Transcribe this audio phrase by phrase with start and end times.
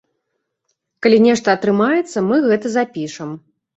[1.05, 3.29] Калі нешта атрымаецца, мы гэта запішам.